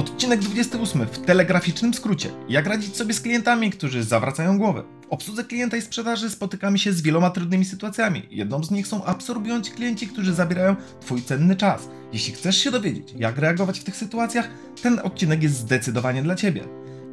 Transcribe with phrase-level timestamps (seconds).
[0.00, 2.30] Odcinek 28 w telegraficznym skrócie.
[2.48, 4.82] Jak radzić sobie z klientami, którzy zawracają głowę?
[5.02, 8.22] W obsłudze klienta i sprzedaży spotykamy się z wieloma trudnymi sytuacjami.
[8.30, 11.88] Jedną z nich są absorbujący klienci, którzy zabierają Twój cenny czas.
[12.12, 14.48] Jeśli chcesz się dowiedzieć, jak reagować w tych sytuacjach,
[14.82, 16.64] ten odcinek jest zdecydowanie dla Ciebie.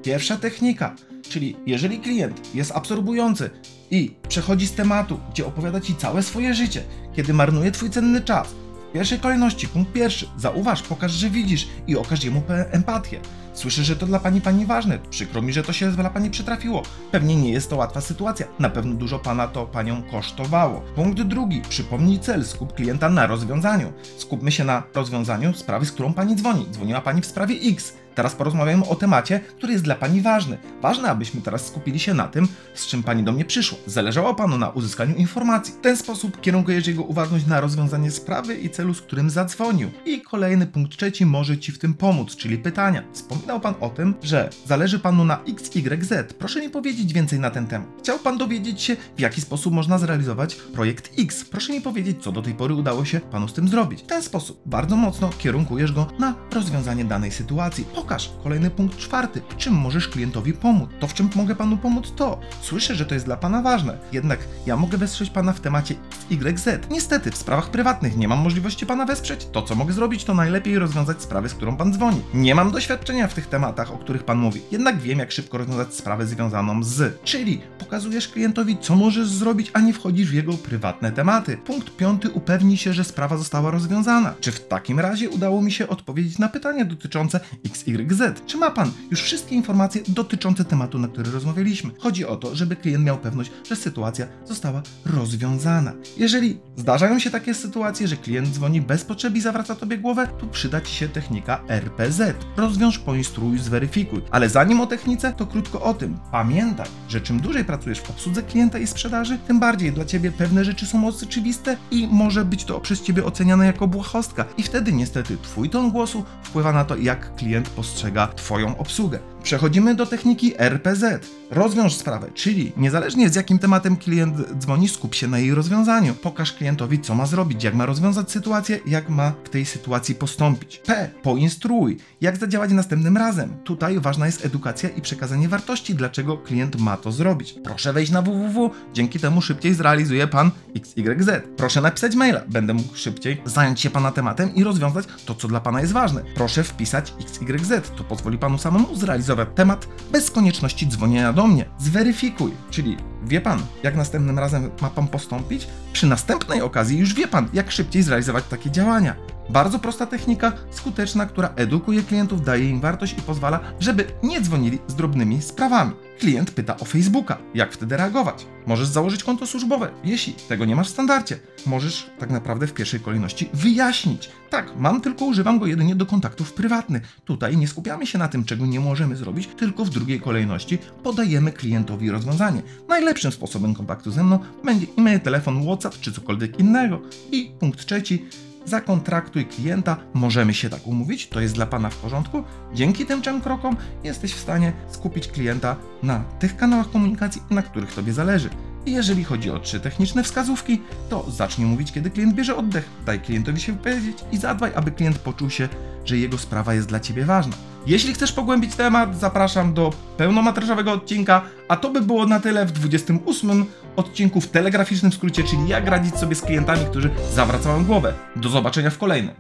[0.04, 0.96] Pierwsza technika,
[1.30, 3.50] czyli jeżeli klient jest absorbujący
[3.92, 6.84] i przechodzi z tematu, gdzie opowiada Ci całe swoje życie,
[7.16, 8.48] kiedy marnuje Twój cenny czas,
[8.90, 12.42] w pierwszej kolejności, punkt pierwszy, zauważ, pokaż, że widzisz i okaż jemu
[12.72, 13.20] empatię.
[13.58, 15.00] Słyszę, że to dla pani pani ważne.
[15.10, 16.84] Przykro mi, że to się dla pani przytrafiło.
[17.12, 18.48] Pewnie nie jest to łatwa sytuacja.
[18.60, 20.82] Na pewno dużo pana to panią kosztowało.
[20.96, 21.62] Punkt drugi.
[21.70, 22.46] Przypomnij cel.
[22.46, 23.94] Skup klienta na rozwiązaniu.
[24.18, 26.68] Skupmy się na rozwiązaniu sprawy, z którą pani dzwoni.
[26.72, 27.94] Dzwoniła pani w sprawie X.
[28.18, 30.58] Teraz porozmawiamy o temacie, który jest dla pani ważny.
[30.82, 33.78] Ważne, abyśmy teraz skupili się na tym, z czym pani do mnie przyszła.
[33.86, 35.74] Zależało panu na uzyskaniu informacji.
[35.74, 39.90] W ten sposób kierunkujesz jego uważność na rozwiązanie sprawy i celu, z którym zadzwonił.
[40.06, 43.04] I kolejny punkt trzeci może ci w tym pomóc, czyli pytania.
[43.48, 46.14] Wspominał pan o tym, że zależy panu na XYZ.
[46.40, 47.88] Proszę mi powiedzieć więcej na ten temat.
[48.00, 51.46] Chciał pan dowiedzieć się, w jaki sposób można zrealizować projekt X.
[51.46, 54.02] Proszę mi powiedzieć, co do tej pory udało się panu z tym zrobić.
[54.02, 57.86] W ten sposób bardzo mocno kierunkujesz go na rozwiązanie danej sytuacji.
[57.96, 58.32] Pokaż.
[58.44, 59.42] Kolejny punkt czwarty.
[59.58, 60.90] Czym możesz klientowi pomóc?
[61.00, 62.40] To, w czym mogę panu pomóc, to.
[62.62, 63.98] Słyszę, że to jest dla pana ważne.
[64.12, 65.96] Jednak ja mogę wesprzeć pana w temacie
[66.32, 66.70] XYZ.
[66.90, 69.48] Niestety, w sprawach prywatnych nie mam możliwości pana wesprzeć.
[69.52, 72.22] To, co mogę zrobić, to najlepiej rozwiązać sprawę, z którą pan dzwoni.
[72.34, 74.62] Nie mam doświadczenia w tych tematach, o których pan mówi.
[74.72, 77.22] Jednak wiem, jak szybko rozwiązać sprawę związaną z.
[77.24, 81.58] Czyli pokazujesz klientowi, co możesz zrobić, a nie wchodzisz w jego prywatne tematy.
[81.58, 82.30] Punkt piąty.
[82.30, 84.34] Upewnij się, że sprawa została rozwiązana.
[84.42, 88.22] Czy w takim razie udało mi się odpowiedzieć na pytanie dotyczące XYZ?
[88.46, 91.92] Czy ma pan już wszystkie informacje dotyczące tematu, na który rozmawialiśmy?
[92.00, 95.94] Chodzi o to, żeby klient miał pewność, że sytuacja została rozwiązana.
[96.18, 100.48] Jeżeli zdarzają się takie sytuacje, że klient dzwoni bez potrzeby i zawraca tobie głowę, tu
[100.48, 102.22] przyda ci się technika RPZ.
[102.58, 104.22] Rozwiąż, poinstruuj, zweryfikuj.
[104.32, 106.18] Ale zanim o technice, to krótko o tym.
[106.32, 110.66] Pamiętaj, że czym dłużej pracujesz w obsłudze klienta i sprzedaży, tym bardziej dla ciebie pewne
[110.66, 114.46] rzeczy są oczywiste i może być to przez ciebie oceniane jako błahostka.
[114.58, 119.20] I wtedy niestety twój ton głosu wpływa na to, jak klient postrzega twoją obsługę.
[119.48, 121.04] Przechodzimy do techniki RPZ.
[121.52, 126.14] Rozwiąż sprawę, czyli niezależnie z jakim tematem klient dzwoni, skup się na jej rozwiązaniu.
[126.14, 130.82] Pokaż klientowi, co ma zrobić, jak ma rozwiązać sytuację, jak ma w tej sytuacji postąpić.
[130.86, 131.10] P.
[131.24, 133.54] Poinstruuj, jak zadziałać następnym razem.
[133.64, 137.56] Tutaj ważna jest edukacja i przekazanie wartości, dlaczego klient ma to zrobić.
[137.64, 141.30] Proszę wejść na www, dzięki temu szybciej zrealizuje pan XYZ.
[141.58, 145.60] Proszę napisać maila, będę mógł szybciej zająć się pana tematem i rozwiązać to, co dla
[145.60, 146.24] pana jest ważne.
[146.36, 151.66] Proszę wpisać XYZ, to pozwoli panu samemu zrealizować temat bez konieczności dzwonienia do mnie.
[151.80, 155.68] Zweryfikuj, czyli wie pan, jak następnym razem ma pan postąpić?
[155.94, 159.16] Przy następnej okazji już wie pan, jak szybciej zrealizować takie działania.
[159.50, 164.80] Bardzo prosta technika, skuteczna, która edukuje klientów, daje im wartość i pozwala, żeby nie dzwonili
[164.88, 165.92] z drobnymi sprawami.
[166.20, 167.38] Klient pyta o Facebooka.
[167.54, 168.46] Jak wtedy reagować?
[168.66, 171.40] Możesz założyć konto służbowe, jeśli tego nie masz w standardzie.
[171.66, 174.30] Możesz tak naprawdę w pierwszej kolejności wyjaśnić.
[174.50, 177.20] Tak, mam tylko używam go jedynie do kontaktów prywatnych.
[177.26, 181.52] Tutaj nie skupiamy się na tym, czego nie możemy zrobić, tylko w drugiej kolejności podajemy
[181.52, 182.62] klientowi rozwiązanie.
[182.88, 187.02] Najlepszym sposobem kontaktu ze mną będzie e-mail, telefon, WhatsApp czy cokolwiek innego.
[187.32, 188.26] I punkt trzeci,
[188.68, 192.44] zakontraktuj klienta, możemy się tak umówić, to jest dla Pana w porządku.
[192.74, 197.94] Dzięki tym trzem krokom jesteś w stanie skupić klienta na tych kanałach komunikacji, na których
[197.94, 198.50] Tobie zależy.
[198.86, 203.20] I jeżeli chodzi o trzy techniczne wskazówki, to zacznij mówić, kiedy klient bierze oddech, daj
[203.20, 205.70] klientowi się wypowiedzieć i zadbaj, aby klient poczuł się,
[206.08, 207.56] że jego sprawa jest dla Ciebie ważna.
[207.88, 212.72] Jeśli chcesz pogłębić temat, zapraszam do pełnometrażowego odcinka, a to by było na tyle w
[212.72, 218.14] 28 odcinku w telegraficznym skrócie, czyli jak radzić sobie z klientami, którzy zawracają głowę.
[218.36, 219.36] Do zobaczenia w kolejnym.